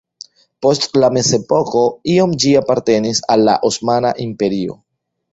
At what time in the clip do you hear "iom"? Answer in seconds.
2.13-2.33